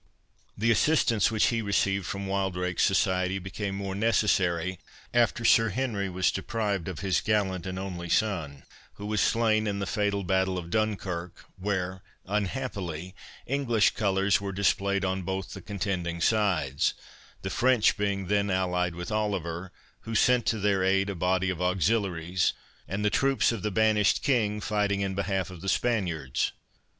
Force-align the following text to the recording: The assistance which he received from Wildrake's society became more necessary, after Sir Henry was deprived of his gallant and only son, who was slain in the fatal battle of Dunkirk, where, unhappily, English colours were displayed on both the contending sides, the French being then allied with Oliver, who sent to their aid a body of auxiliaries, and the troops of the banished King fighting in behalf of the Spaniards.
The 0.57 0.71
assistance 0.71 1.29
which 1.29 1.49
he 1.49 1.61
received 1.61 2.07
from 2.07 2.25
Wildrake's 2.25 2.81
society 2.83 3.37
became 3.37 3.75
more 3.75 3.93
necessary, 3.93 4.79
after 5.13 5.45
Sir 5.45 5.69
Henry 5.69 6.09
was 6.09 6.31
deprived 6.31 6.87
of 6.87 7.01
his 7.01 7.21
gallant 7.21 7.67
and 7.67 7.77
only 7.77 8.09
son, 8.09 8.63
who 8.93 9.05
was 9.05 9.21
slain 9.21 9.67
in 9.67 9.77
the 9.77 9.85
fatal 9.85 10.23
battle 10.23 10.57
of 10.57 10.71
Dunkirk, 10.71 11.45
where, 11.55 12.01
unhappily, 12.25 13.13
English 13.45 13.91
colours 13.91 14.41
were 14.41 14.51
displayed 14.51 15.05
on 15.05 15.21
both 15.21 15.53
the 15.53 15.61
contending 15.61 16.19
sides, 16.19 16.95
the 17.43 17.51
French 17.51 17.95
being 17.95 18.25
then 18.25 18.49
allied 18.49 18.95
with 18.95 19.11
Oliver, 19.11 19.71
who 19.99 20.15
sent 20.15 20.47
to 20.47 20.57
their 20.57 20.83
aid 20.83 21.11
a 21.11 21.15
body 21.15 21.51
of 21.51 21.61
auxiliaries, 21.61 22.53
and 22.87 23.05
the 23.05 23.11
troops 23.11 23.51
of 23.51 23.61
the 23.61 23.69
banished 23.69 24.23
King 24.23 24.61
fighting 24.61 25.01
in 25.01 25.13
behalf 25.13 25.51
of 25.51 25.61
the 25.61 25.69
Spaniards. 25.69 26.53